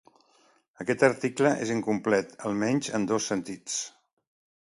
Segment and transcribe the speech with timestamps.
[0.83, 3.79] Aquest article és incomplet, almenys en dos sentits.